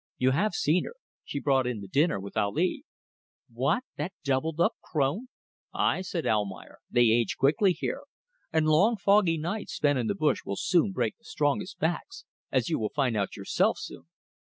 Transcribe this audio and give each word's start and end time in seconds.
You 0.17 0.31
have 0.31 0.55
seen 0.55 0.83
her. 0.85 0.95
She 1.23 1.39
brought 1.39 1.67
in 1.67 1.79
the 1.79 1.87
dinner 1.87 2.19
with 2.19 2.35
Ali." 2.35 2.85
"What! 3.53 3.83
That 3.97 4.13
doubled 4.23 4.59
up 4.59 4.73
crone?" 4.81 5.27
"Ah!" 5.75 6.01
said 6.01 6.25
Almayer. 6.25 6.79
"They 6.89 7.11
age 7.11 7.37
quickly 7.37 7.71
here. 7.71 8.05
And 8.51 8.65
long 8.67 8.97
foggy 8.97 9.37
nights 9.37 9.73
spent 9.75 9.99
in 9.99 10.07
the 10.07 10.15
bush 10.15 10.39
will 10.43 10.55
soon 10.57 10.91
break 10.91 11.19
the 11.19 11.25
strongest 11.25 11.77
backs 11.77 12.25
as 12.51 12.67
you 12.67 12.79
will 12.79 12.89
find 12.89 13.15
out 13.15 13.37
yourself 13.37 13.77
soon." 13.77 14.05